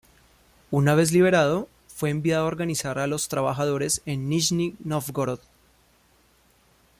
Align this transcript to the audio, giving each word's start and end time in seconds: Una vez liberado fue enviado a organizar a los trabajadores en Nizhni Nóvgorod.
Una 0.71 0.95
vez 0.95 1.11
liberado 1.11 1.67
fue 1.87 2.09
enviado 2.09 2.45
a 2.45 2.47
organizar 2.47 2.97
a 2.97 3.05
los 3.05 3.27
trabajadores 3.27 4.01
en 4.07 4.29
Nizhni 4.29 4.75
Nóvgorod. 4.83 5.39